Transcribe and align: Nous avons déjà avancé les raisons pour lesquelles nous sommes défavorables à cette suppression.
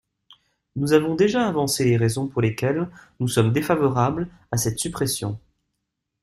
Nous 0.77 0.93
avons 0.93 1.13
déjà 1.13 1.47
avancé 1.47 1.85
les 1.85 1.95
raisons 1.95 2.25
pour 2.27 2.41
lesquelles 2.41 2.89
nous 3.19 3.27
sommes 3.27 3.53
défavorables 3.53 4.27
à 4.51 4.57
cette 4.57 4.79
suppression. 4.79 5.39